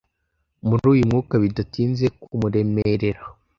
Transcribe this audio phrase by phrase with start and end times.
[0.67, 3.21] muri uyu mwuka bidatinze kumuremerera